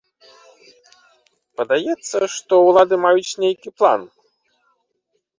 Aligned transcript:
Падаецца, 1.59 2.17
што 2.35 2.53
ўлады 2.67 2.95
маюць 3.05 3.37
нейкі 3.43 3.69
план. 3.83 4.01